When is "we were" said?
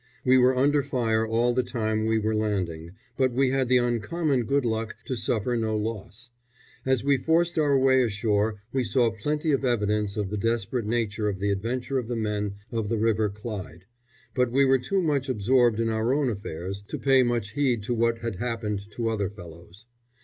0.25-0.55, 2.07-2.33, 14.51-14.79